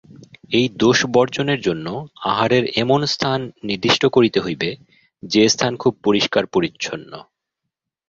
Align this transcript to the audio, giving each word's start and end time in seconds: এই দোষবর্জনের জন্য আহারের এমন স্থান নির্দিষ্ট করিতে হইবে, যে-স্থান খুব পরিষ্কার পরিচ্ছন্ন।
এই 0.51 0.69
দোষবর্জনের 0.77 1.59
জন্য 1.61 1.87
আহারের 2.23 2.63
এমন 2.75 3.05
স্থান 3.05 3.39
নির্দিষ্ট 3.63 4.03
করিতে 4.07 4.39
হইবে, 4.39 4.69
যে-স্থান 5.23 5.71
খুব 5.77 5.93
পরিষ্কার 6.03 6.43
পরিচ্ছন্ন। 6.45 7.11